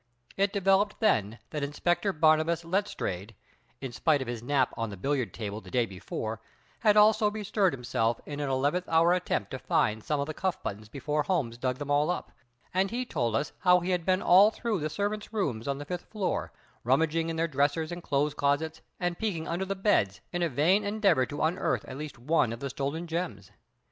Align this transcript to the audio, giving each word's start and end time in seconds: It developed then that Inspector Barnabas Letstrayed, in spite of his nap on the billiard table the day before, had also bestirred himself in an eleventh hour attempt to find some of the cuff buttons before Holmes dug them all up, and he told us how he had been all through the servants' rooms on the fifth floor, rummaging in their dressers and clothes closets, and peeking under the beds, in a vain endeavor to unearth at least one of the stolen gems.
It 0.35 0.51
developed 0.51 0.99
then 0.99 1.37
that 1.51 1.61
Inspector 1.61 2.11
Barnabas 2.13 2.65
Letstrayed, 2.65 3.35
in 3.81 3.91
spite 3.91 4.19
of 4.19 4.27
his 4.27 4.41
nap 4.41 4.73
on 4.75 4.89
the 4.89 4.97
billiard 4.97 5.31
table 5.31 5.61
the 5.61 5.69
day 5.69 5.85
before, 5.85 6.41
had 6.79 6.97
also 6.97 7.29
bestirred 7.29 7.71
himself 7.71 8.19
in 8.25 8.39
an 8.39 8.49
eleventh 8.49 8.89
hour 8.89 9.13
attempt 9.13 9.51
to 9.51 9.59
find 9.59 10.03
some 10.03 10.19
of 10.19 10.25
the 10.25 10.33
cuff 10.33 10.63
buttons 10.63 10.89
before 10.89 11.21
Holmes 11.21 11.55
dug 11.59 11.77
them 11.77 11.91
all 11.91 12.09
up, 12.09 12.31
and 12.73 12.89
he 12.89 13.05
told 13.05 13.35
us 13.35 13.51
how 13.59 13.79
he 13.81 13.91
had 13.91 14.03
been 14.03 14.23
all 14.23 14.49
through 14.49 14.79
the 14.79 14.89
servants' 14.89 15.31
rooms 15.31 15.67
on 15.67 15.77
the 15.77 15.85
fifth 15.85 16.05
floor, 16.05 16.51
rummaging 16.83 17.29
in 17.29 17.35
their 17.35 17.47
dressers 17.47 17.91
and 17.91 18.01
clothes 18.01 18.33
closets, 18.33 18.81
and 18.99 19.19
peeking 19.19 19.47
under 19.47 19.65
the 19.65 19.75
beds, 19.75 20.19
in 20.33 20.41
a 20.41 20.49
vain 20.49 20.83
endeavor 20.83 21.27
to 21.27 21.43
unearth 21.43 21.85
at 21.85 21.95
least 21.97 22.17
one 22.17 22.51
of 22.51 22.59
the 22.59 22.71
stolen 22.71 23.05
gems. 23.05 23.51